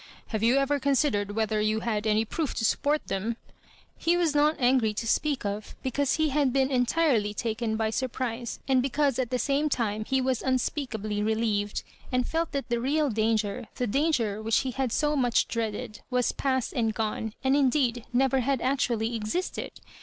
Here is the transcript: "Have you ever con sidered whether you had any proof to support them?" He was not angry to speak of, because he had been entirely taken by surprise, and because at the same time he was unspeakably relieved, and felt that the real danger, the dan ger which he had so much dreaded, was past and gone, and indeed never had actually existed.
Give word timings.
"Have 0.29 0.41
you 0.41 0.57
ever 0.57 0.79
con 0.79 0.93
sidered 0.93 1.35
whether 1.35 1.61
you 1.61 1.81
had 1.81 2.07
any 2.07 2.25
proof 2.25 2.55
to 2.55 2.65
support 2.65 3.05
them?" 3.05 3.37
He 3.99 4.17
was 4.17 4.33
not 4.33 4.55
angry 4.57 4.95
to 4.95 5.05
speak 5.05 5.45
of, 5.45 5.75
because 5.83 6.15
he 6.15 6.29
had 6.29 6.51
been 6.51 6.71
entirely 6.71 7.35
taken 7.35 7.77
by 7.77 7.91
surprise, 7.91 8.59
and 8.67 8.81
because 8.81 9.19
at 9.19 9.29
the 9.29 9.37
same 9.37 9.69
time 9.69 10.05
he 10.05 10.19
was 10.19 10.41
unspeakably 10.41 11.21
relieved, 11.21 11.83
and 12.11 12.27
felt 12.27 12.51
that 12.51 12.67
the 12.69 12.81
real 12.81 13.11
danger, 13.11 13.67
the 13.75 13.85
dan 13.85 14.11
ger 14.11 14.41
which 14.41 14.61
he 14.61 14.71
had 14.71 14.91
so 14.91 15.15
much 15.15 15.47
dreaded, 15.47 16.01
was 16.09 16.31
past 16.31 16.73
and 16.73 16.95
gone, 16.95 17.35
and 17.43 17.55
indeed 17.55 18.03
never 18.11 18.39
had 18.39 18.59
actually 18.59 19.15
existed. 19.15 19.71